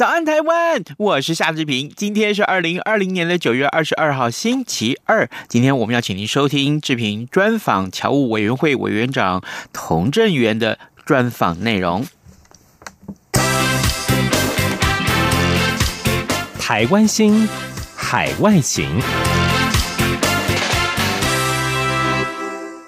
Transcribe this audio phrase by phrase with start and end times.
[0.00, 1.92] 早安台湾，我是夏志平。
[1.94, 5.28] 今天是二零二零年的九月二十二号，星期二。
[5.46, 9.44] 今天我们要请您收听志平专访侨务委员会委员长
[9.74, 12.06] 童振源的专访内容。
[16.58, 17.46] 台湾心，
[17.94, 18.88] 海外行。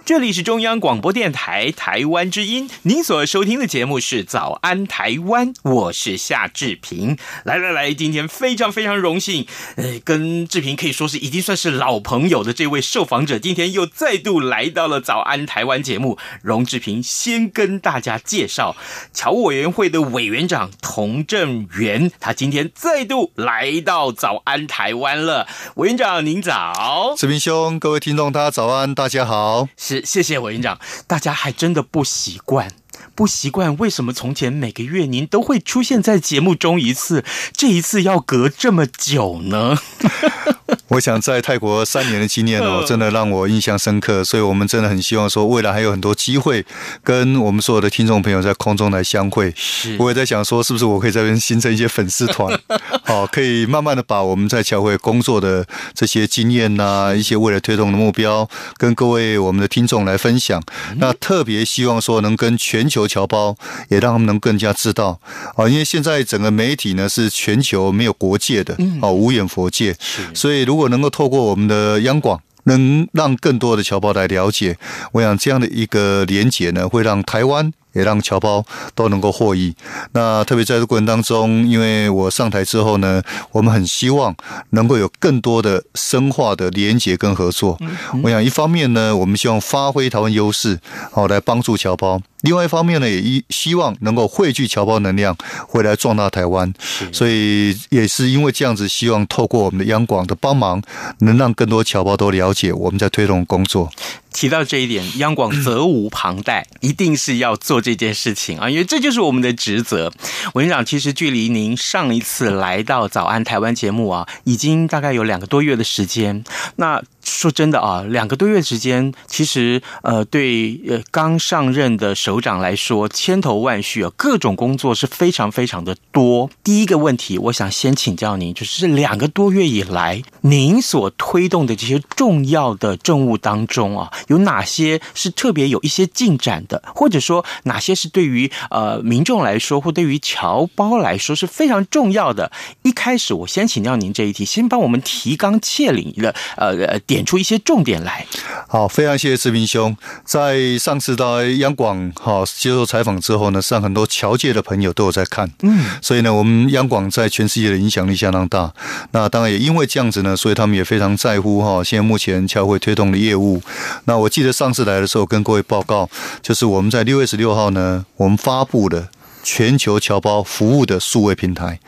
[0.04, 7.16] 这里是中央广播电台台湾之音，您所收听的节目是《早安台湾》，我是夏志平。
[7.44, 16.18] 来来来，今天非常非常荣幸，呃，跟志平可以说是已经算是老朋友的这位受访者，今天又再度来到了《早安台湾》节目。
[16.42, 18.74] 荣志平先跟大家介绍
[19.14, 25.46] 侨务委员会的委员长童振源，他今天再度来到《早安台湾》了。
[25.76, 29.68] 委员长您早，志平兄，各位听众，大家早安，大家好。
[30.04, 32.70] 谢谢委员长，大家还真的不习惯，
[33.14, 39.78] 不习惯为什么从前每个月您都会出现在节目中一次，这一次要隔这么久呢？
[40.92, 46.62] 我想在泰国三年的经验哦，真的让我印象深刻，所以我们真的很希望说，未来还有很多机会
[47.02, 49.50] 跟我们所有的听众朋友在空中来相会。
[49.56, 52.60] 是，我也在想说，是不是我可以在这边形成一些粉丝团，
[53.04, 60.62] 好， 可以慢慢的把我们在侨会工作的这些经验呐，一些未来推动的目标，跟各位我们的听众来分享。
[60.96, 63.56] 那特别希望说，能跟全球侨胞
[63.88, 65.18] 也让他们能更加知道
[65.56, 69.96] 啊，因为现在整个媒体呢是全球没有国界的，哦，无远佛界，
[70.34, 74.76] 所以如果如如果能够透过我们的央广，能让更多的侨胞来了解，
[75.12, 78.64] 我想这样的一个连结呢，会让台湾也让侨胞
[78.94, 79.74] 都能够获益。
[80.12, 84.34] 那特别在这过程当中，因为我上台之后呢，我们很希望
[84.70, 87.78] 能够有更多的深化的连结跟合作。
[88.22, 92.20] 我想一方面呢，我们希望发挥台湾优势，好来帮助侨胞。
[92.42, 95.36] 另外一方面呢，也一希望能够汇聚侨胞能量，
[95.68, 96.72] 回来壮大台湾。
[97.12, 100.82] 所以也是因为这样子，希望透过我们的央广的帮忙，
[101.20, 103.88] 能让更多侨胞都了解我们在推动工作。
[104.32, 110.12] 提到这一点， 央广责无旁贷，一定是要做这件事情啊，因为这就是我们的职责。
[110.54, 116.44] 文长，其实距离您上一次来到《早安台湾》节目啊，已经大概有两个多月的时间。
[116.76, 126.50] 那说真的啊，两个多月时间，其实呃，对呃刚上任的首长来说，千头万绪啊，各种工作是非常非常的多。
[126.64, 142.50] 第一个问题，我想先请教您，就是这两个多月以来，您所推动的这些重要的政务当中啊，有哪些是特别有一些进展的，或者说哪些是对于呃民众来说，或对于侨胞来说是非常重要的？
[142.82, 147.00] 一开始我先请教您这一题，先帮我们提纲挈领的呃呃。
[147.12, 148.26] 点出一些重点来。
[148.66, 149.94] 好，非常谢谢志平兄。
[150.24, 158.72] 在上次到央广哈接受采访之后呢，上很多侨界的朋友都有在看，嗯，所以呢，我们央广在全世界的影响力相当大。
[159.10, 161.84] 那当然也因为这样子呢，所以他们也非常在乎哈。
[161.84, 163.62] 现在目前侨会推动的业务。
[164.06, 166.08] 那我记得上次来的时候跟各位报告，
[166.40, 169.08] 就是我们在六月十六号呢，我们发布了
[169.42, 171.78] 全球侨胞服务的数位平台。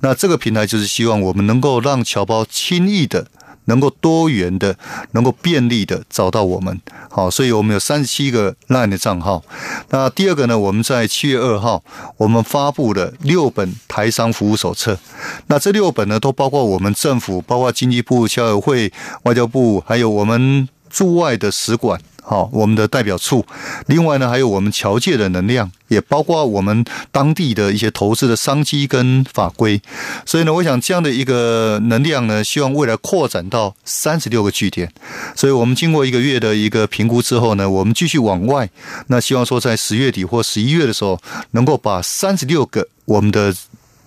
[0.00, 3.28] 那这个平台就是希望我们能够让侨胞轻易的。
[3.66, 4.76] 能够多元的、
[5.12, 6.80] 能够便利的找到我们，
[7.10, 9.42] 好，所以我们有三十七个 LINE 的账号。
[9.90, 11.82] 那第二个呢，我们在七月二号，
[12.16, 14.98] 我们发布了六本台商服务手册。
[15.46, 18.92] 那这六本呢，都包括我们政府，包括经济部、侨委会、
[19.24, 22.00] 外交部，还有我们驻外的使馆。
[22.26, 23.44] 好，我们的代表处，
[23.84, 26.82] 另外呢，还有我们侨界的能量，也包括我们
[27.12, 29.82] 当地的一些投资的商机跟法规。
[30.24, 34.90] 所以呢，我想这样的一个能量呢，希望未来扩展到三十六个据点。
[35.36, 38.70] 所以我们经过一个月的一个评估之后呢，我们继续往外，
[39.08, 43.54] 那希望说在十月底或十一月的时候，能够把三十六个我们的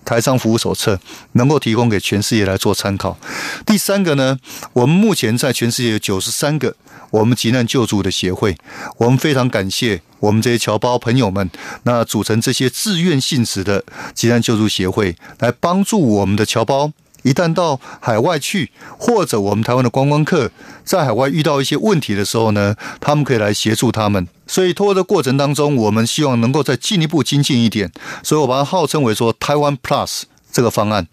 [0.08, 0.98] 台商服务手册
[1.32, 3.18] 能够提供给全世界来做参考。
[3.66, 4.38] 第三个呢，
[4.72, 6.74] 我们目前在全世界有九十三个。
[7.10, 8.54] 我们急难救助的协会，
[8.98, 11.50] 我们非常感谢我们这些侨胞朋友们，
[11.84, 13.82] 那组成这些自愿性质的
[14.14, 16.92] 急难救助协会，来帮助我们的侨胞
[17.28, 20.50] 一旦到海外去，或者我们台湾的观光客
[20.82, 24.26] 在海外遇到一些问题的时候呢，他们可以来协助他们。
[24.46, 27.92] 所以，通过这过程当中，我们希望能够再进一步精进一点。
[28.22, 31.06] 所以我把它号称为说台湾 Plus 这个方案，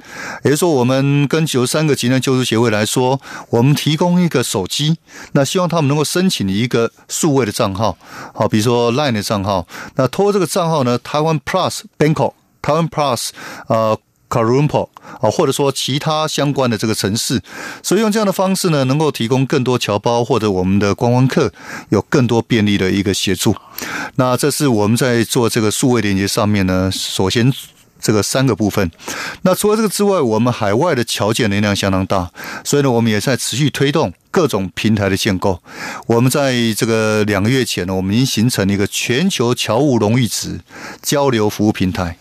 [0.46, 3.20] 也就是说，我们跟九十三个急难救助协会来说，
[3.50, 4.98] 我们提供一个手机，
[5.34, 7.98] 那希望他们能够申请一个数位的账号，
[8.34, 9.68] 好，比如说 Line 的账号。
[9.96, 12.32] 那通过这个账号呢，台湾 Plus Bangkok，
[12.62, 13.32] 台湾 Plus
[13.68, 14.00] 呃。
[14.30, 14.90] 卡伦坡
[15.22, 17.42] 啊，或者说其他相关的这个城市，
[17.84, 21.52] 所以用这样的方式呢，能够提供更多侨胞或者我们的观光客
[21.90, 23.56] 有更多便利的一个协助。
[24.16, 27.52] 那这是我们在做这个数位连接上面呢，首先
[28.00, 28.92] 这个三个部分。
[29.44, 32.32] 那除了这个之外，我们海外的侨建能量相当大，
[32.64, 34.14] 所以呢，我们也在持续推动。
[34.36, 35.64] 各种平台的建构，
[36.08, 40.60] 我们在这个两个月前呢，我们已经形成了一个全球侨务荣誉职
[41.02, 42.18] 交流服务平台。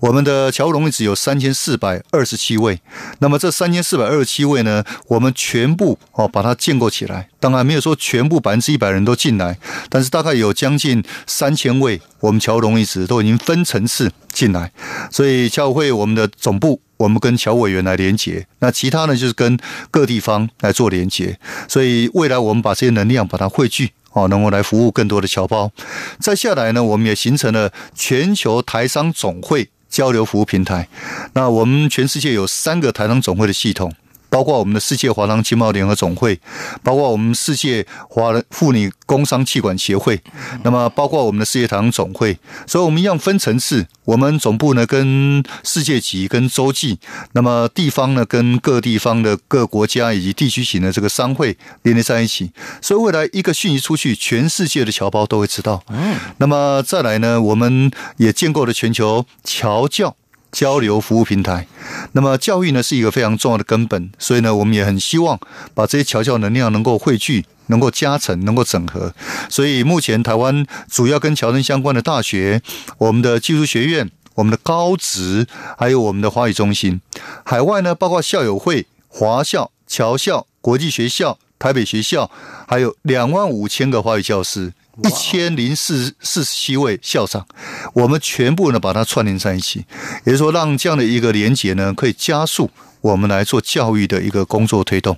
[0.00, 2.80] 我们的侨务荣誉职有三千四百二十七位，
[3.18, 7.28] 那么这三千四百二十七位呢，我们全部哦把它建构起来。
[7.38, 9.58] 当然没有说全部百分之一百人都进来，
[9.90, 14.72] 但是大概有将近三千位，我们侨务荣誉职都已经分层次进来。
[15.10, 16.80] 所以侨委会我们的总部。
[16.98, 19.58] 我们跟侨委员来连接，那其他呢就是跟
[19.90, 25.72] 各地方来做连接，所以未来我们把这些能量把它汇聚，哦，能够来服务更多的侨胞。
[26.20, 30.88] 再下来呢，我们也形成了全球台商总会交流服务平台。
[31.32, 33.94] 那我们全世界有三个台商总会的系统。
[34.30, 36.38] 包括我们的世界华商经贸联合总会，
[36.82, 40.20] 包括我们世界华人妇女工商企管协会，
[40.62, 43.86] 那么包括我们的世界台商总会，所以我们一样分层次。
[44.04, 46.98] 我们总部呢跟世界级、跟洲际，
[47.32, 52.50] 那么地方呢跟各地方的各国家以及地区型的这个商会连接在一起。
[52.80, 55.82] 所以未来一个讯息出去，全世界的侨胞都会知道。
[55.88, 60.16] 嗯，那么再来呢，我们也建构了全球侨教。
[60.50, 61.66] 交流服务平台，
[62.12, 65.38] 那么教育呢是一个非常重要的根本，所以呢，我们也很希望
[65.74, 69.14] 把这些侨教能量能够汇聚、能够加成、能够整合。
[69.48, 72.62] 所以目前台湾主要跟侨生相关的大学，
[72.96, 75.46] 我们的技术学院、我们的高职，
[75.76, 77.00] 还有我们的华语中心。
[77.44, 82.30] 海外呢，包括校友会、华校、侨校、国际学校、台北学校，
[82.66, 84.72] 还有两万五千个华语教师。
[85.04, 87.46] 一千零四四十七位校长，
[87.94, 89.84] 我们全部呢把它串联在一起，
[90.24, 95.16] 也就是说，让这样的一个连接呢，可以加速我们来做教育的一个工作推动。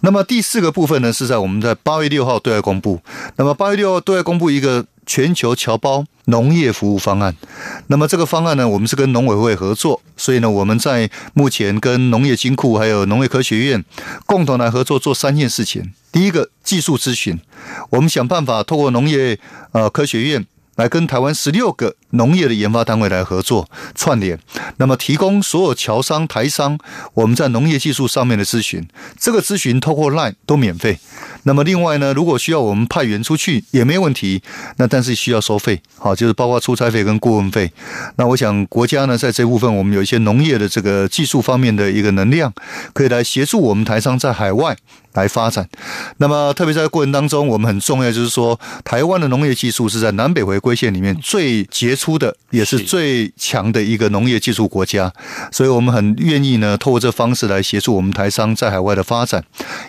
[0.00, 3.00] 那么第四个部分呢，是在我们在八月六号对外公布。
[3.36, 7.34] 那么八月六号对外公布一个全球侨胞农业服务方案。
[7.88, 13.84] 那么这个方案呢，我们是跟农委会合作，所以呢，我们在目前跟农业金库还有农业科学院
[14.26, 15.92] 共同来合作做三件事情。
[16.10, 17.38] 第一个，技术咨询，
[17.90, 19.38] 我们想办法透过农业
[19.72, 20.46] 呃科学院。
[20.76, 24.38] 来跟台湾十六个农业的研发单位来合作串联，
[24.78, 26.78] 那么提供所有侨商、台商
[27.14, 28.86] 我们在农业技术上面的咨询，
[29.18, 30.98] 这个咨询透过 LINE 都免费。
[31.44, 34.42] 那么另外呢，如果需要我们派员出去也没问题，
[34.78, 37.70] 那但是需要收费，好，就是包括出差费跟顾问费。
[38.16, 42.52] 那我想国家呢在这部分，我们有一些农业的这个技术方面的一个能量，
[42.92, 44.76] 可以来协助我们台商在海外。
[45.14, 45.68] 来发展，
[46.16, 55.12] 那么特别在过程当中，我们很重要就是说，台湾的农业技术是在南北回归线里面最杰出的，也是最强的一个农业技术国家，
[55.50, 59.42] 所以我们很愿意呢，透过这方式来协助我们台商在海外的发展，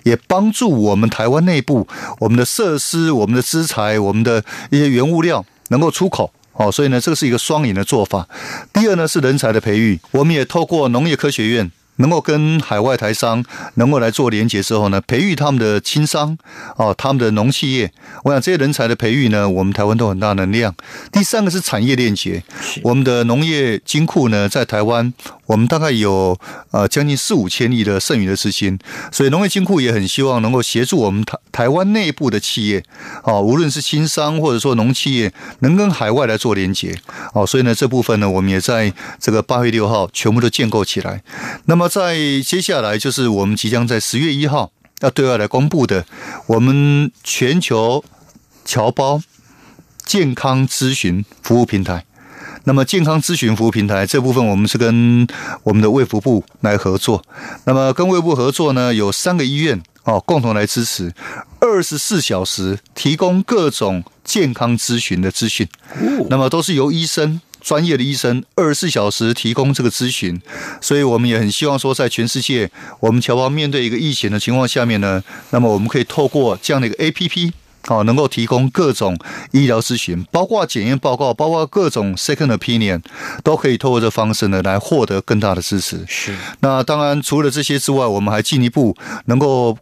[0.04, 1.88] 也帮助我们台湾内部
[2.20, 6.32] 我们的设施、我们的资材、我们的一些原物料能够出口。
[6.54, 8.26] 哦，所以呢，这个是一个双赢的做法。
[8.72, 11.70] 第二呢，是人才的培育，我们也透过农业科学院。
[11.98, 13.44] 能够跟海外台商
[13.76, 16.38] 能够来做连接之后呢，培育他们的青商
[16.78, 17.92] 哦，他们的农企业，
[18.24, 20.76] 我想这些人才的培育呢，我们台湾都很大能量。
[21.12, 22.44] 第三个是产业链接，
[22.84, 25.14] 我们的农业金库呢，在台湾。
[25.48, 26.36] 我们大概有
[26.72, 28.80] 呃将近四五千亿的剩余的资金，
[29.12, 32.84] 所以农业金库也很希望能够协助我们台台湾内部的企业，
[33.22, 36.98] 啊，无论是轻商或者说农企业，能跟海外来做连接，
[37.36, 41.22] 哦，所以呢这部分呢，我们也在这个八月六号全部都建构起来。
[41.66, 46.06] 那么在接下来就是我们即将在十月一号要对外来公布的，
[46.48, 48.04] 我们全球
[48.64, 49.22] 侨胞
[50.06, 52.06] 健康咨询服务平台。
[52.68, 55.28] 那么健康咨询服务平台这部分，我们是跟
[55.64, 57.24] 我们的卫福部来合作。
[57.66, 61.14] 那么跟卫部合作呢，有三个医院哦，共同来支持，
[61.60, 65.68] 二十四小时提供各种健康咨询的资讯。
[66.28, 70.40] 那么都是由医生专业的医生二十四小时提供这个咨询。
[70.80, 72.70] 所以我们也很希望说，在全世界，
[73.00, 77.52] 我们侨胞面对一个疫情的情况下面呢，那么我们可以透过这样的一个 APP。
[77.88, 79.16] 哦，能够提供各种
[79.52, 83.00] 医疗咨询，包括检验报告，包括各种 second opinion，
[83.44, 86.04] 都可以透过这方式呢来获得更大的支持。
[86.08, 86.36] 是。
[86.62, 89.78] 那当然，除了这些之外，我们还进一步能够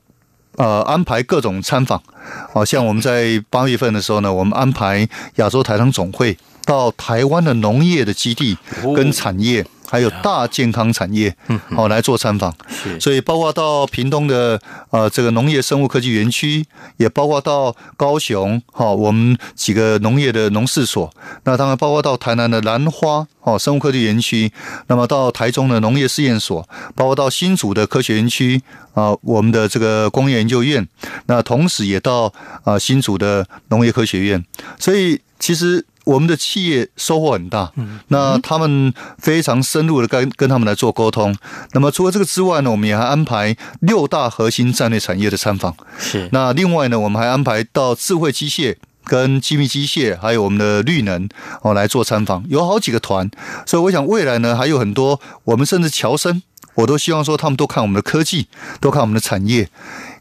[0.58, 2.04] 呃安排各种参访。
[2.52, 8.58] 好像我们在八月份的时候呢，我们安排亚洲台商总会到台湾的农业的基地
[8.96, 9.66] 跟产业。
[9.86, 11.36] 还有大健康产业，
[11.70, 12.52] 好来做参访，
[13.00, 16.66] 所以包括到屏东的呃这个农业生物科技园区，
[16.98, 24.52] 也包括到高雄，哈我们几个农业的农事所，那当然包括到台南的兰花哦生物科技园区，
[24.88, 28.60] 那么到台中的农业试验所，包括到新竹的科学园区
[28.96, 30.88] 啊，我们的这个工业研究院，
[31.28, 34.44] 那同时也到啊新竹的农业科学院，
[34.80, 35.86] 所以其实。
[36.06, 37.72] 我们的企业收获很大，
[38.10, 41.36] 那他们非常深入的跟跟他们来做沟通。
[41.72, 45.76] 那么除了这个之外呢，我们也还安排六大核心战略产业的参访。
[45.98, 46.30] 是。
[46.32, 51.30] 那另外呢，我们还安排到智慧机械、跟精密机械，还有我们的绿能
[51.62, 53.30] 哦来做参访，有好几个团。
[53.66, 56.42] 所以我想未来呢，还有很多我们甚至侨生，
[56.76, 58.48] 我都希望说他们都看我们的科技，
[58.80, 59.70] 都看我们的产业。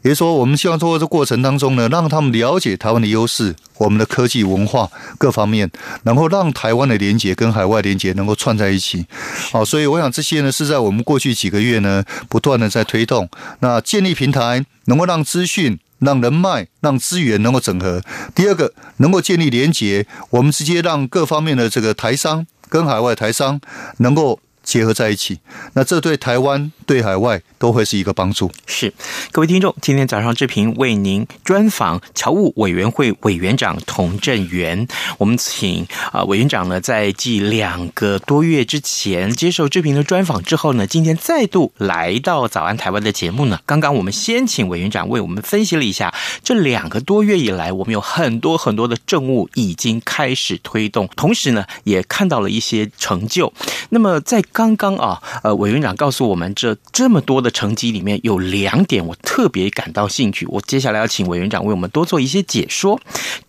[0.01, 5.71] 也就是说，我们希望通过这过程当中呢，让他们了解台湾的优势，我们的科技文化各方面，
[6.03, 9.05] 然后让台湾的连结跟海外连接能够串在一起。
[9.51, 13.29] 好，所以我想这些呢是在我们过去几个月呢不断的在推动，
[13.59, 18.01] 那建立平台，能够让资讯、让人脉、让资源能够整合。
[18.35, 23.61] 第二个，能够建立连结，我们直接让各方面的这个台商跟海外台商
[23.99, 24.39] 能够。
[24.73, 25.37] 结合在一起，
[25.73, 28.51] 那这对台湾、对海外都会是一个帮助。
[28.65, 28.91] 是，
[29.31, 34.87] 各位听众，今天早上志平为您专访侨务委员会委员长童振源。
[35.19, 43.59] 我们请啊委员长呢，在继两个多月之前接受志平的专访之后呢，今天再度来到早安台湾的节目呢。
[43.67, 46.11] 刚刚我们先请委员长为我们分析了一下，
[46.43, 53.53] 这两个多月以来，我们有很多很多的政务已经开始推动，同时呢，也看到了一些成就。
[53.89, 60.45] 那么在刚刚刚啊，呃，委员长告诉我们，这这么多的成绩里面有两点，我特别感到兴趣。
[60.45, 62.97] 我接下来要请委员长为我们多做一些解说。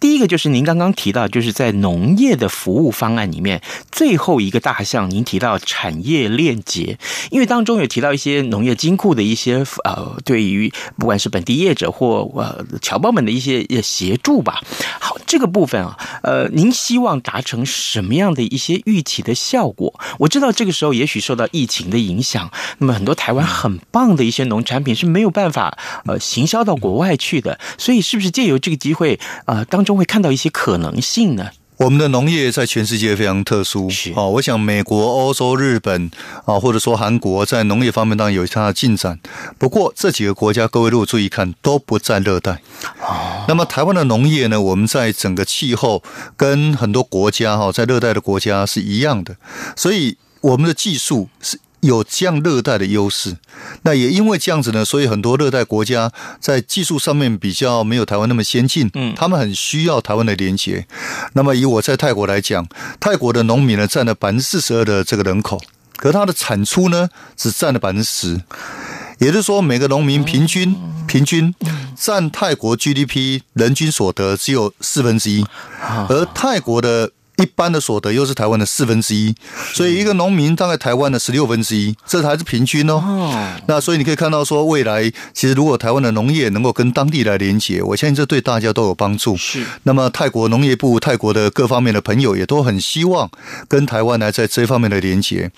[0.00, 6.98] 第一个就是您刚刚提到，就是在农业的服务方案里面最后一个大项，您提到产业链接，
[7.30, 14.60] 因为当中有提到一些农业金库的一些呃，对于不管是本地业者或呃侨胞们的一些协助吧。
[14.98, 19.94] 好，这个部分啊，呃，您希望达成什么样的一些预期的效果？
[20.18, 20.93] 我知道这个时候。
[20.96, 31.50] 也许受到疫情的影响，那么很多台湾很棒的一些农产品是没有办法呃行销到国外去的，所以是不是借由这个机会呃当中会看到一些可能性呢？
[31.76, 36.08] 我们的农业在全世界非常特殊，是啊，我想美国、欧洲、日本
[36.44, 39.18] 啊，或者说韩国在农业方面当然有它的进展，
[39.58, 42.62] 不过这几个国家各位如果注意看都不在热带。
[43.00, 46.00] 哦，那么台湾的农业呢，我们在整个气候
[46.36, 49.36] 跟很多国家哈在热带的国家是一样的，
[49.74, 50.16] 所以。
[50.44, 53.38] 我们的技术是有这样热带的优势，
[53.82, 60.86] 那也因为这样子呢，所以很多热带国家在技术上面比较没有台湾那么先进，嗯，他们很需要台湾的连接。
[61.32, 62.66] 那么以我在泰国来讲，
[63.00, 65.58] 泰国的农民呢占了百分之四十二的这个人口，
[65.96, 68.38] 可它的产出呢只占了百分之十，
[69.18, 71.54] 也就是说每个农民平均平均
[71.96, 75.46] 占泰国 GDP 人均所得只有四分之一，
[76.10, 77.10] 而泰国的。
[77.36, 79.34] 一般的所得又是台湾的四分之一，
[79.72, 83.02] 所以一个农民大概台湾的十六分之一，这才是平均哦。
[83.66, 89.36] 那所以你可以看到说，未来其实如果台湾的农业能够跟当地来连接，我相信这对大家都有帮助。
[89.36, 89.64] 是。
[89.82, 93.28] 那么泰国农业部、泰国的各方面的朋友也都很希望
[93.66, 95.50] 跟台湾来在这方面的连接。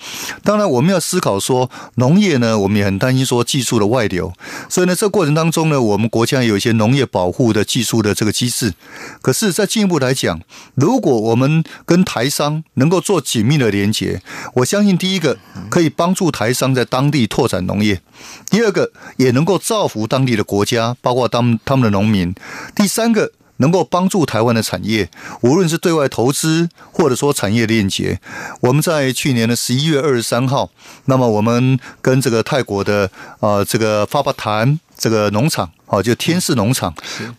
[0.43, 4.33] 当然，我们要思考说，农业呢，我们也很担心说技术的外流。
[4.67, 8.73] 所以呢，这过程当中呢，我们国家有一些农业保护的技术的这个机制。
[9.21, 10.41] 可是在进一步来讲，
[10.73, 14.21] 如果我们跟台商能够做紧密的连接，
[14.55, 15.37] 我相信第一个
[15.69, 18.01] 可以帮助台商在当地拓展农业，
[18.49, 22.33] 第二个也能够造福当地的国家，包括他们他们的农民，
[22.75, 25.09] 第三个能够帮助台湾的产业，
[25.41, 28.19] 无论是对外投资或者说产业链接。
[28.61, 30.69] 我们在去年的十一月二十三号，
[31.05, 33.09] 那么我们跟这个泰国的
[33.39, 35.71] 啊、这个发巴潭这个农场。
[35.87, 36.93] 好，就天使农场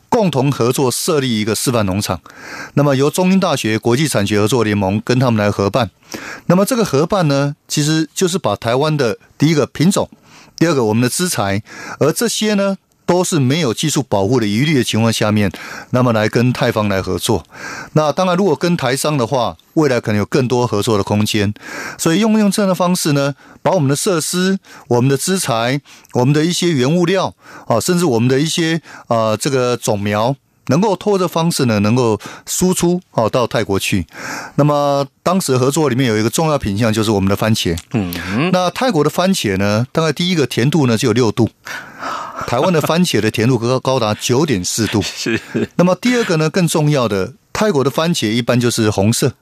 [0.09, 2.21] 共同合作设立一个示范农场，
[2.75, 5.90] 那么由中英大学国际产学合作联盟跟他们来合办。
[6.47, 10.11] 那么这个合办呢，其实就是把台湾的第一个品种，
[10.57, 11.62] 第二个我们的资材，
[12.00, 12.78] 而这些呢。
[13.09, 15.50] 都是没有技术保护的疑虑的情况下面，
[15.91, 17.43] 那么来跟泰方来合作。
[17.95, 21.55] 那当然，如果跟台商的话，未来可能有更多合作的空间。
[21.97, 25.81] 所以用用这样的方式呢，把我们的设施、我们的资材、
[26.12, 27.35] 我们的一些原物料
[27.67, 30.37] 啊，甚至我们的一些啊这个种苗，
[30.67, 34.07] 能够透过这方式呢，能够输出哦到泰国去。
[34.57, 37.75] 那么当时合作里面有一个重要品项，就是我们的番茄。
[37.95, 38.12] 嗯，
[38.53, 41.49] 那泰国的番茄呢，大概第一个甜度呢只有六度，
[42.47, 45.02] 台湾的番茄的甜度高高达九点四度。
[45.04, 45.40] 是。
[45.76, 49.35] 那么第二个呢，更重要的，泰国的番茄一般就是红色，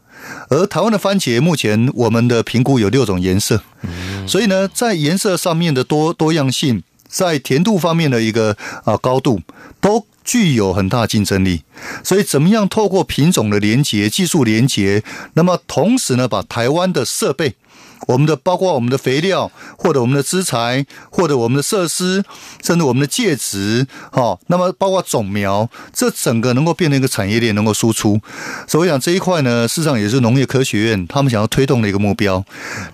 [0.49, 3.63] 而台湾的番茄目前我们的评估有六种颜色。
[3.83, 4.27] 嗯。
[4.27, 9.43] 所以呢，在颜色上面的多多样性，在甜度方面的一个啊高度
[9.81, 10.07] 都。
[10.27, 11.63] 具有很大竞争力，
[12.03, 17.55] 所以怎么样透过品种的连接、技术连接，那么同时呢，把台湾的设备。
[18.07, 22.25] 我们的包括我们的肥料，或者我们的资材，或者我们的设施，
[22.63, 28.21] 甚至我们的介质，好，那么包括种苗，这整个能够变成一个产业链，能够输出。
[28.67, 32.45] 所以我想这一块呢，事实上也是农业科学院他们想要推动的一个目标。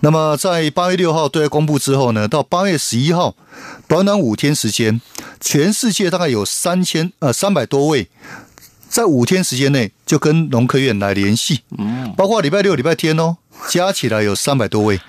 [0.00, 3.34] 那么在八月六号对外公布之后呢，到八月十一号，
[3.86, 5.00] 短短五天时间，
[5.40, 8.08] 全世界大概有三千呃三百多位，
[8.88, 13.36] 在五天时间内就跟农科院来联系，嗯，包括礼拜六、礼拜天哦。
[13.68, 15.00] 加起来有三百多位，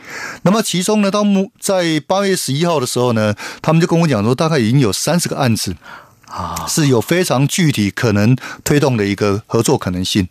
[0.43, 5.75] 那么其中呢，到目在八月十一号的时候呢，他们就跟我讲说，大概已经有三十个案子
[6.27, 10.27] 啊，是有非常具体可能推动的一个合作可能性。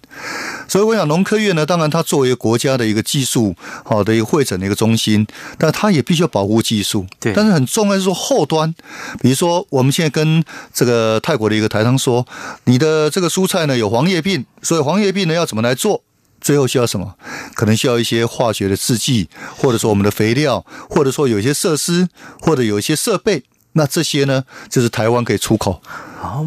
[0.68, 5.26] 所以我想，农科院呢，当然它作为国家的一个技术好的一个会诊的一个中心，
[5.58, 7.06] 但它也必须要保护技术。
[7.20, 8.72] 对，但是很重要是说后端，
[9.20, 12.26] 比如说我们现在跟这个泰国的一个台商说，
[12.64, 16.02] 你的这个蔬菜呢有黄叶病，所以黄叶病呢要怎么来做？
[16.42, 17.14] 最后需要什么？
[17.54, 22.08] 可能需要一些化学的制剂，或者说我们的肥料，或者说有一些设施，
[22.40, 23.44] 或者有一些设备。
[23.72, 25.82] 那这些呢，就是台湾可以出口。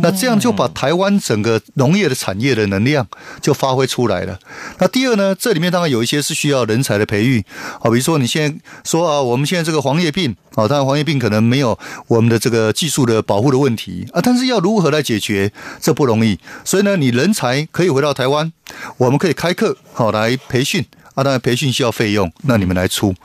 [0.02, 3.06] 那这样就把台湾整个农业的产业的能量
[3.42, 4.40] 就发挥出来了。
[4.80, 7.44] 那第二呢，这里面当然有一些是需要人才的培育。
[7.82, 11.78] 好，比如说你现在说啊，我们现在这个黄叶病啊，当然黄叶病可能没有
[12.08, 15.52] 我们的这个技术的保护的问题啊，但是要如何来解决，
[15.82, 16.40] 这不容易。
[16.64, 18.54] 所以呢，你人才可以回到台湾，
[18.96, 20.86] 我们可以开课好来培训。
[21.16, 23.16] 啊，当然培训需要费用，那你们来出，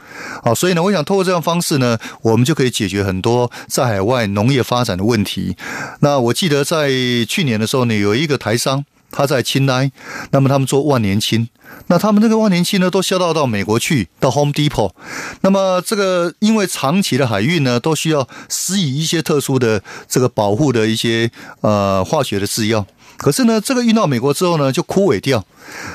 [0.42, 5.56] 好，所以呢，我想通过这样方式呢，我们就可以解决很多在海外农业发展的问题。
[6.00, 6.88] 那我记得在
[7.28, 9.90] 去年的时候呢，有一个台商他在清莱，
[10.30, 11.48] 那么他们做万年青，
[11.88, 14.92] 那他们那个万年青呢，都销到到美国去，到 Home Depot。
[15.40, 21.28] 那么这个因为长期的海运呢，都需要施以一些特殊的这个保护的一些
[21.62, 22.86] 呃化学的制药。
[23.20, 25.44] 可是呢，这个运到美国之后呢，就枯萎掉，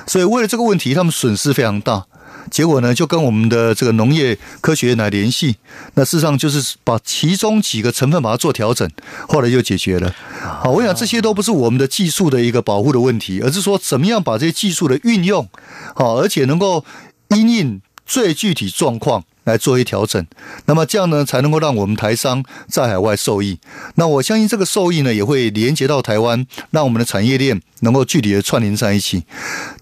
[0.06, 2.06] 所以为了这个问题，他们损失非常大。
[2.52, 5.56] 结果呢，就跟我们的这个农业科学院来联系，
[5.96, 8.88] 那事实上就是把其中几个成分把它做调整，
[9.28, 10.14] 后来就解决了。
[10.62, 15.50] 好，我想这些都不是我们的技术的一个保护的问题，而是说怎么样把这些技术的运用
[15.96, 16.86] 好，而且能够
[17.30, 19.24] 因应最具体状况。
[19.46, 20.26] 来做一调整，
[20.66, 23.60] 那么这样呢，才能够让我们台商在海外受益。
[23.94, 29.24] 那我相信这个受益呢，也会连接到台湾，让我们的产业链能够具体的串联在一起。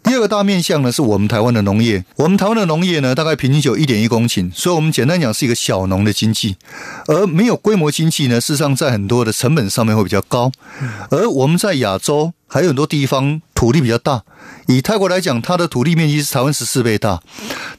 [0.03, 2.03] 第二个大面向呢，是我们台湾的农业。
[2.17, 6.57] 我们台湾的农业呢，大概平均就一点一公顷，所以我们简单讲是一个小农的经济。
[7.07, 10.51] 而没有规模经济呢，事实上在很多的成本上面会比较高。
[11.09, 14.23] 而我们在亚洲还有很多地方土地比较大。
[14.67, 17.21] 以泰国来讲，它的土地面积是台湾十四倍大，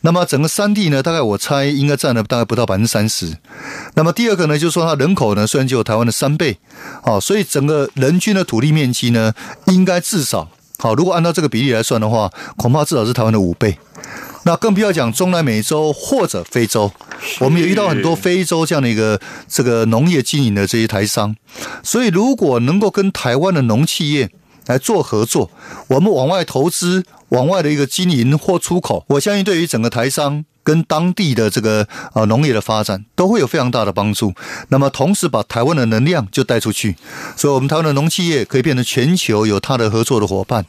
[0.02, 3.38] 那么整个山地呢，大概我猜应该占了大概不到百分之三十。
[3.94, 6.58] 那么第二个呢，就是说它人口呢，虽然只有台湾的三倍，
[7.02, 9.32] 好，所以整个人均的土地面积呢，
[9.66, 13.78] 应该至少好，如果按照这个比例来算的话，恐怕至少是台湾的五倍。
[14.46, 16.92] 那更不要讲中南美洲或者非洲，
[17.40, 19.18] 我们也遇到很多非洲这样的一个
[19.48, 21.34] 这个农业经营的这些台商，
[21.82, 24.30] 所以如果能够跟台湾的农企业。
[24.66, 25.50] 来做合作，
[25.88, 34.32] 我们往外投资、往外的一个经营或出口，我相信对于整个台商跟当地的这个呃农业的发展都会有非常大的帮助。
[34.68, 36.96] 那么同时把台湾的能量就带出去，
[37.36, 40.64] 所以我们台湾的农企业可以变成全球有它的合作的伙伴。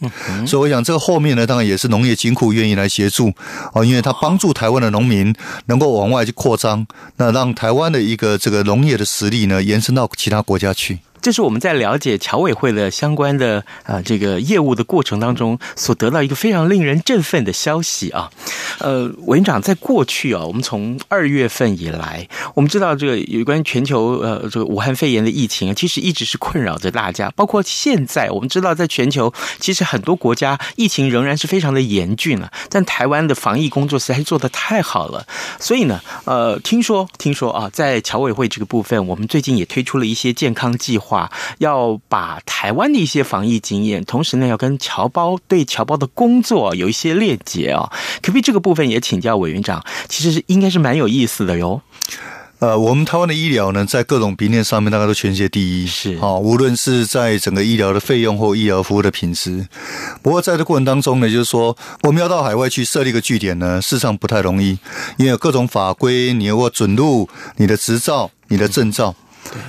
[0.46, 3.32] 所以我想这个后面呢，当然也是农业金库愿意来协助
[3.74, 5.34] 哦，因为它帮助台湾的农民
[5.68, 6.86] 能够往外去扩张，
[7.18, 11.00] 那让台湾的一个这个农业的实力呢延伸到其他国家去。
[11.22, 18.32] 这是我们在了解侨委会的相关的啊这个业务的过程当中所得到一个非常令人振奋的消息啊，
[18.80, 35.26] 呃，委员长在过去啊，我们从二月份以来，我们知道这个有关全球呃这个武汉肺炎的疫情，其实一直是困扰着大家，包括现在我们知道在全球其实很多国家疫情仍然是非常的严峻了，但台湾的防疫工作实在是做得太好了，
[35.60, 41.32] 所以呢，呃，听说听说啊，在侨委会这个部分，我们最近也推出了一些健康计划。
[41.60, 47.92] 要把台湾的一些防疫经验，同时呢，要跟侨胞对侨胞的工作有一些裂解啊。
[48.22, 49.84] 可不可以这个部分也请教委员长？
[50.08, 51.82] 其实是应该是蛮有意思的哟。
[52.60, 55.86] 呃，我们台湾的医疗呢，在各种比例上面，大概都全世界第一。
[55.86, 59.68] 是啊，无论是在整个医疗的费用或医疗服务的品质。
[60.24, 64.80] 不过在这过程当中呢，就是说，我们要到海外去设立一个据点呢，事实上不太容易，
[65.18, 67.28] 因为有各种法规，你要准入
[67.58, 69.14] 你的执照、你的证照。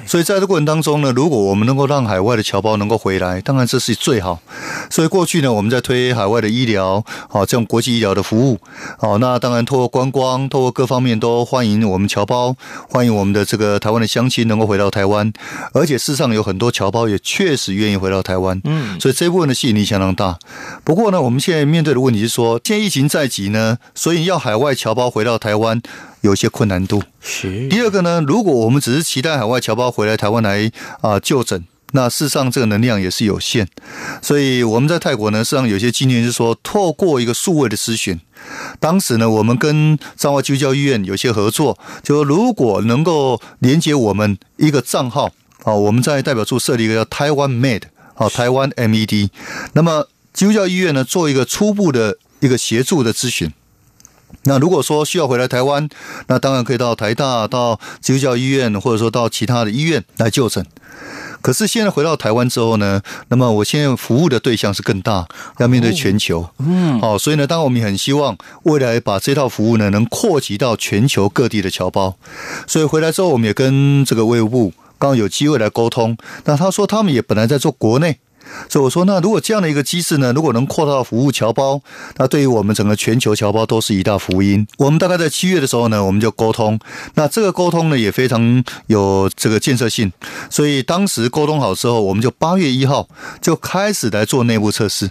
[0.06, 4.40] 所以在这过程当中呢，如果我们能够让海外的侨胞能够回来，当然这是最好。
[4.90, 8.58] 所以过去呢，我们在推海外的医疗，好，这种国际医疗的服务，
[8.98, 12.56] 好，那当然透过观光，透过各方面都欢迎我们侨胞，
[12.88, 15.32] 欢迎我们的这个台湾的乡亲能够回到台湾，
[15.72, 20.38] 而且事实上有很多侨胞也确实愿意回到台湾，嗯，所以这部分的吸引力相当大。
[20.84, 25.82] 不过呢，我们现在面对的问题是说，现在疫情在即呢，所以要海外侨胞回到台湾。
[26.20, 27.02] 有一些困难度。
[27.20, 27.68] 是。
[27.68, 33.68] 第二个呢，如果我们只是期待海外侨胞回来台湾来啊、呃、就诊，那事实上这个能量也是有限。
[34.20, 38.18] 所以我们在泰国呢，实际上有些经验是说，透过一个数位的咨询，
[38.80, 45.30] 当时呢，我们跟彰化基督教医院有些合作，就如果能够连接我们一个账号
[45.62, 47.82] 啊，我们在代表处设立一个叫台湾 Med
[48.14, 49.28] 啊，台湾 MED，
[49.74, 53.52] 那么基督教医院呢，做一个初步的一个协助的咨询。
[54.44, 55.88] 那如果说需要回来台湾，
[56.28, 60.64] 那当然可以到台大、到基督教医院，或者说到其他的医院来就诊。
[61.42, 65.26] 可是现在回到台湾之后呢，那么我现在服务的对象是更大，
[65.58, 66.48] 要面对全球。
[66.58, 72.16] 嗯，好，所以呢，当然我们也很希望未来把这套服务呢能扩及到全球各地的侨胞。
[72.66, 76.16] 所以回来之后，我们也跟这个卫务部刚刚有机会来沟通。
[76.44, 78.18] 那他说他们也本来在做国内。
[78.68, 81.80] 所以我说，那如果这样的一个机制呢，如果能扩大到服务侨胞，
[82.16, 84.66] 那对于我们整个全球侨胞都是一大福音。
[84.78, 86.78] 我们大概在七月的时候呢，我们就沟通，
[87.14, 90.12] 那这个沟通呢也非常有这个建设性。
[90.50, 93.08] 所以当时沟通好之后，我们就八月一号
[93.40, 95.10] 就开始来做内部测试。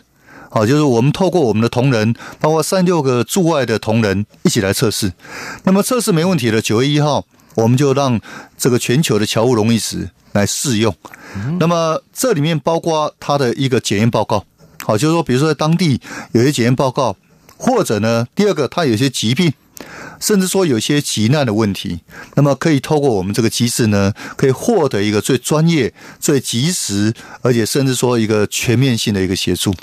[0.50, 5.12] 好，就是我们透过我们的同仁，包括三六个驻外的同仁一起来测试。
[5.64, 8.20] 那么测试没问题了，九月一号我们就让
[8.58, 10.96] 这个全球的侨务荣誉使来试用。
[11.60, 14.46] 那么这里面包括他的一个检验报告，
[14.84, 16.00] 好，就是说，比如说在当地
[16.32, 17.18] 有些检验报告，
[17.58, 19.52] 或者呢，第二个他有些疾病，
[20.20, 22.00] 甚至说有些急难的问题，
[22.36, 29.74] 那么可以透过我们这个机制呢，可以获得一个最专业、最及时，而且甚至说一个全面性的一个协助。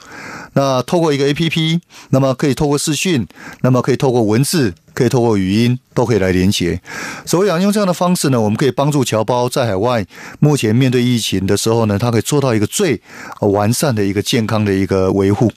[0.55, 3.27] 那透过一个 APP，那么可以透过视讯，
[3.63, 4.75] 那么可以透过文字。
[4.95, 6.79] 可以透过语音都可以来连接，
[7.25, 10.05] 所以想用这样的方式呢，我们可以帮助侨胞在海外
[10.39, 13.01] 目前面对疫情的时候呢，他可以做到一个最
[13.41, 15.51] 完善的一个健康的一个维护。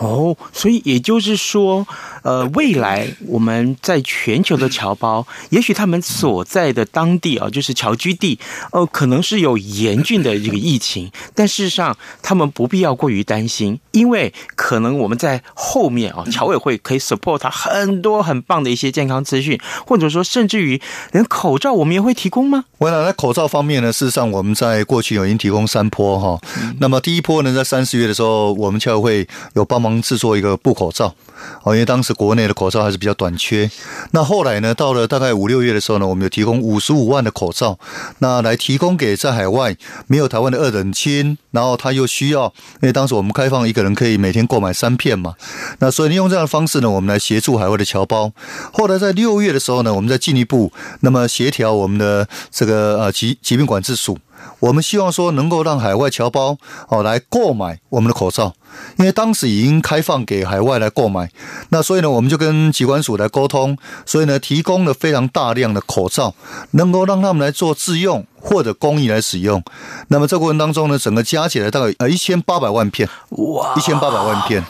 [0.00, 1.86] 哦，所以也就是说，
[2.24, 8.38] 呃，未来我们在全球的侨胞， 也许他们所在的当地啊，就是侨居地，
[8.72, 20.80] 呃，可能是有严峻的这个疫情，但事实上他们不必要过于担心，因为可能我们在后面啊，侨委会可以 support 他很多很棒的一些健康资讯，或者说甚至于
[21.12, 22.64] 连口罩我们也会提供吗？
[22.78, 26.40] 我想在口罩方面呢，事实上我们在过去有已经提供三波哈，
[26.80, 31.14] 那么第一波呢，在三十月的时候，我们侨委会有帮忙制作一个布口罩，
[31.62, 33.70] 哦，因为当时国内的口罩还是比较短缺。
[34.12, 37.78] 那后来呢，到了大概五六月的时候呢，我们有提供五十五万的口罩，
[38.18, 45.34] 那来提供给在海外没有台湾的二等亲，然后他又需要，因为当时我们开放一个人可以每天购买三片嘛，
[45.80, 48.32] 那所以利用这样的方式呢，我们来协助海外的侨胞。
[48.72, 54.18] 后来在六月的时候呢，我们再进一步，那么协调我们的这个呃疾疾病管制署。
[54.60, 56.56] 我们希望说能够让海外侨胞
[56.88, 58.54] 哦来购买我们的口罩，
[58.96, 61.30] 因为当时已经开放给海外来购买，
[61.68, 63.76] 那所以呢，我们就跟疾管署来沟通，
[64.06, 66.34] 所以呢，提供了非常大量的口罩，
[66.72, 69.62] 能够让他们来做自用或者公益来使用。
[70.08, 74.64] 那么这过程当中呢，整个加起来大概呃一千八百万片，哇，一千八百万片。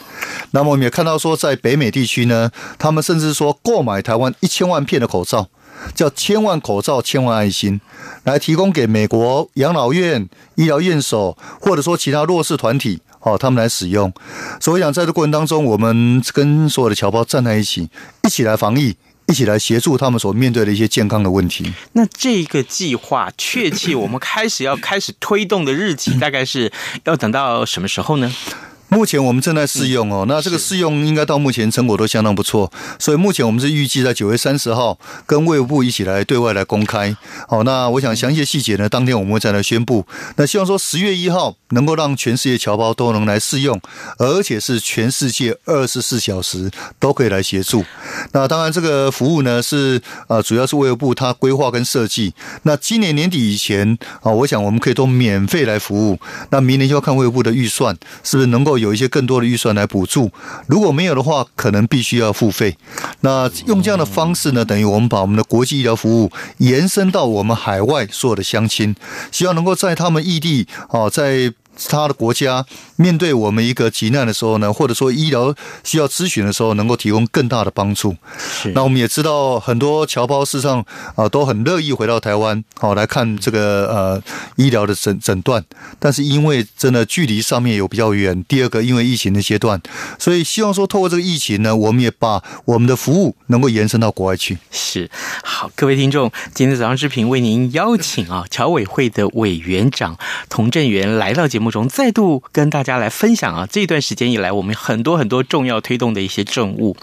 [0.50, 5.48] 那么我们也看到说，在北美地区呢，他们甚至说购买台湾一千万片的口罩。
[5.94, 7.80] 叫千万口罩，千万爱心，
[8.24, 14.12] 来提供给美国养老院、医疗院所，或者说其他弱势团体，哦，他们来使用。
[14.60, 17.88] 所以，我想在这过程当中，我们跟所有的侨胞站在一起，
[18.22, 21.72] 一起来防疫，一起来协助他们所面对的一些健康的问题。
[21.92, 26.72] 那这个计划确切我们开始要开始推动的日期，大概是
[27.04, 28.32] 要等到什么时候呢？
[28.88, 37.16] 目前我们正在试用哦，那这个试用应该到目前成果都相当不错，所以目前我们是预计在九月三十号跟卫福部一起来对外来公开。
[37.48, 40.06] 好，那我想详细的细节呢，当天我们会再来宣布。
[40.36, 43.80] 那希望说十月一号能够让全世界侨胞都能来试用，
[44.18, 46.70] 而且是全世界二十四小时
[47.00, 47.84] 都可以来协助。
[48.32, 52.34] 那当然这个服务呢是呃主要是卫福部它规划跟设计。
[52.62, 56.20] 那今年年底以前啊，我想我们可以都免费来服务。
[56.50, 58.73] 那明年就要看卫福部的预算是不是能够。
[58.74, 60.30] 够有一些更多的预算来补助。
[60.66, 62.76] 如果没有的话，可能必须要付费。
[63.20, 68.94] 那用这样的方式呢，等于我们把我们的国际医疗服务延伸到我们海外所有的乡亲，
[69.30, 71.54] 希望能够在他们异地啊，在。
[71.88, 72.64] 他的国家
[72.96, 78.16] 面对我们一个急难的时候呢，或者说医疗需要咨询的时候，能够提供更大的帮助。
[78.38, 78.70] 是。
[78.72, 80.84] 那我们也知道，很多侨胞事实上
[81.16, 84.22] 啊都很乐意回到台湾，好来看这个呃
[84.56, 85.64] 医疗的诊诊断。
[85.98, 89.80] 但是因为真的距离上面有比较远，第二个因为疫情的阶段，
[90.18, 94.58] 所以希望说透过这个疫情呢，我们也把我们的服务能够延伸到国外去。
[94.70, 95.10] 是。
[95.42, 100.16] 好，各位听众，今天早上之平为您邀请啊侨委会的委员长
[100.48, 101.63] 童振源来到节目。
[101.70, 106.96] 中再度跟大家来分享啊，这段时间以来我们很多很多重要推动的一些政务，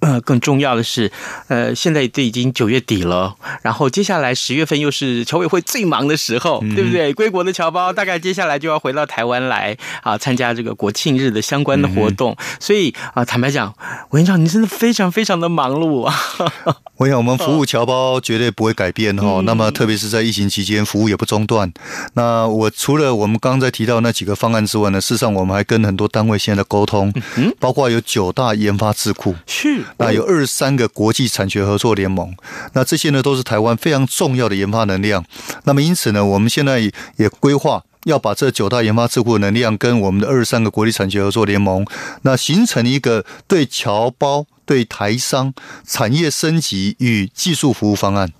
[0.00, 1.10] 呃，更重要的是，
[1.48, 7.12] 呃，现在都已经九月底了，然后接下来十月份又是侨委会最忙的时候，对不对？
[7.12, 13.74] 归国的侨胞大概接下来就要回到台湾来啊，参加这个国庆日的相关的活动，所以啊，坦白讲，
[14.10, 16.14] 委员长你真的非常非常的忙碌啊。
[16.96, 21.72] 我想我们服务侨胞绝对不会改变哈，那么特别是在疫情期间，服务也不中断。
[22.14, 27.12] 那我除了我们刚才提到那几个方案之外呢，事实上我们还跟很多单位现在的沟通，
[27.58, 32.34] 包括有九大研发智库，是那有二十三个国际产学合作联盟，
[32.72, 35.24] 那这些呢都是台湾非常重要的研发能量。
[35.64, 36.80] 那么因此呢，我们现在
[37.16, 41.84] 也规划要把这九大研发智库的能量跟我们的二十三个国际产学合作联盟，
[42.22, 44.46] 那形成一个对侨胞。
[44.68, 45.54] 对台商
[45.86, 48.30] 产业升级与技术服务方案，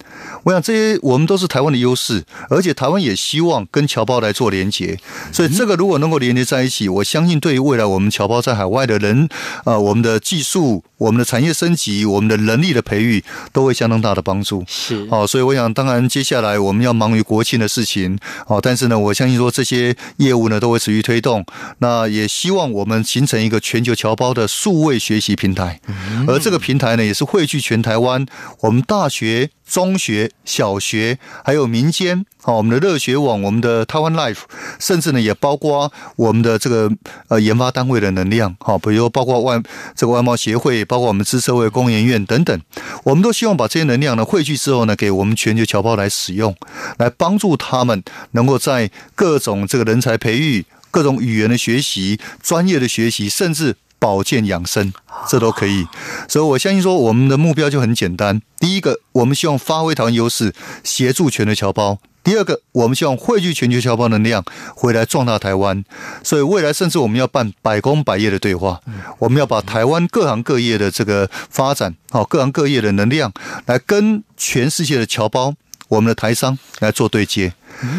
[0.44, 4.98] 我想这些我们都是台湾的优势，而且台湾也希望跟侨胞来做连接，
[5.32, 9.26] 所以这个如果能够连接在一起，我相信对于未来我们侨胞在海外的人，
[9.64, 14.62] 啊，我们的技术、我们的产业升级、我们的能力的培育，都会相当大的帮助。
[14.68, 21.46] 是，哦，所以我想，当然接下来我们要忙于国庆的事情，哦，但是呢，我相信说这些业务呢都会持续推动，
[21.78, 25.80] 那也希望我们形成一个全球侨胞的数位学习平台。
[26.26, 28.26] 而这个平台呢，也是汇聚全台湾
[28.60, 34.40] 我们大学、中学、小学，还有民间，好，我们的热学网、我们的台湾 Life，
[34.78, 36.90] 甚至呢，也包括我们的这个
[37.28, 39.62] 呃研发单位的能量，好，比如包括外
[39.94, 42.60] 这个外贸协会，包括我们资社会、工研院等等，
[43.04, 46.56] 我们都希望把这些能量呢汇聚之后呢，给我们全球侨胞来使用，
[46.96, 48.02] 来帮助他们
[48.32, 53.76] 能够在各种这个人才培育、各种语言的学习、专业的学习，甚至。
[53.98, 54.92] 保健养生，
[55.28, 55.86] 这都可以，
[56.28, 58.40] 所以我相信说，我们的目标就很简单。
[58.58, 65.84] 第一个，我们希望发挥台湾优势，协助全球侨胞；第二个，我们希望汇聚全球侨胞能量，回来壮大台湾。
[66.22, 68.80] 所以未来甚至我们要办百工百业的对话，
[69.18, 73.32] 我们要把台湾各行各业的这个发展，好，各行各业的能量，
[73.66, 75.54] 来跟全世界的侨胞，
[75.88, 77.54] 我们的台商来做对接。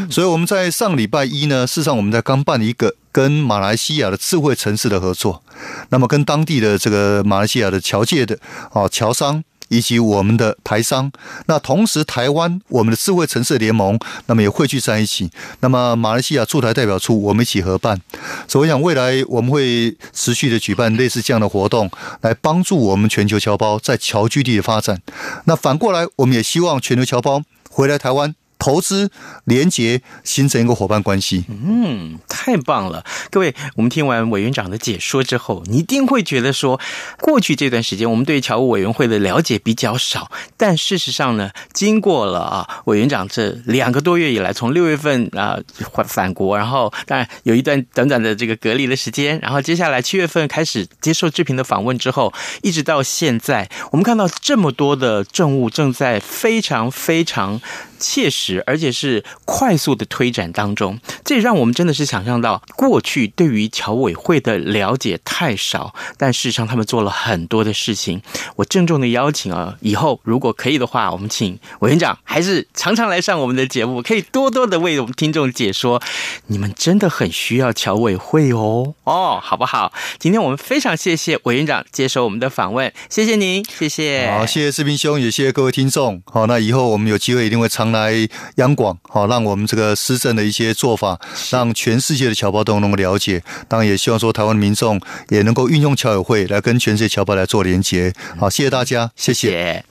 [0.09, 5.43] 所以我们在上礼拜一呢，事实上我们在刚办了一个跟马来西亚的智慧城市的合作，
[5.89, 8.37] 那么跟当地的这个马来西亚的侨界的
[8.71, 11.11] 啊侨商以及我们的台商，
[11.45, 18.01] 那同时台湾我们的智慧城市联盟，那么也汇聚在一起，那么马来西亚驻台代表处我们一起合办，
[18.47, 21.89] 所以我想未来我们会持续的举办类似这样的活动，
[22.21, 24.99] 来帮助我们全球侨胞在侨居地的发展。
[25.45, 28.33] 那反过来，我们也希望全球侨胞回来台湾。
[28.59, 29.09] 投资
[29.45, 31.45] 连结，形成一个伙伴关系。
[31.47, 33.03] 嗯，太棒了！
[33.31, 36.79] 各位，我们听完委员长的解说之后，你一定会觉得说，
[37.21, 40.29] 过去这段时间我们对侨务委员会的了解比较少。
[40.57, 45.57] 但事实上呢，经过了啊委员长这两个多月以来，从六月份啊
[45.93, 57.61] 返返国，然后当然有一段短短的这个隔离的时间，然后接下来七月份开始接受志平的访问之后，一直到现在，我们看到这么多的政务正在非常非常
[57.99, 58.63] 切实。
[58.65, 68.21] 而且是快速的推展当中，这也让我们真的是想象到，过去对于侨委会的了解太少，但事实上他们做了很多的事情。
[68.57, 76.01] 我郑重的邀请啊，以后如果可以的话，我们请委员长还是常常来上我们的节目，可以多多的为我们听众解说。
[76.47, 79.93] 你们真的很需要侨委会哦，哦，好不好？
[80.19, 84.29] 今天我们非常谢谢委员长接受我们的访问，谢谢您，谢谢。
[84.31, 86.21] 好，谢谢志平兄，也谢谢各位听众。
[86.25, 88.27] 好，那以后我们有机会一定会常来。
[88.55, 91.19] 央广好，让我们这个施政的一些做法，
[91.51, 93.43] 让全世界的侨胞都能够了解。
[93.67, 94.99] 当然，也希望说台湾民众
[95.29, 98.13] 也能够运用侨友会来跟全世界侨胞来做连结。
[98.37, 99.85] 好，谢谢大家，谢谢。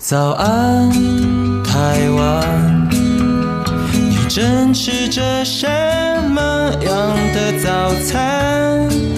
[0.00, 0.90] 早安，
[1.62, 2.88] 台湾，
[3.92, 5.66] 你正吃着什
[6.30, 6.40] 么
[6.82, 9.17] 样的早餐？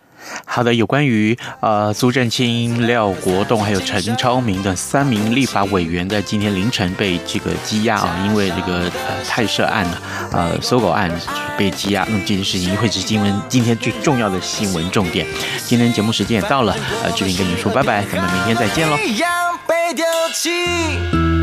[0.53, 9.87] 好的，有关于呃苏震清、廖国栋还有陈超明的三名立法委员在今天凌晨被这个羁押啊，因为这个呃太设案
[10.33, 11.09] 呃搜狗案
[11.57, 12.05] 被羁押。
[12.09, 15.25] 那么这件事情会是新闻今天最重要的新闻重点。
[15.65, 18.97] 今天节目时间也到了，呃，志平跟您说拜拜，咱们明天再见喽。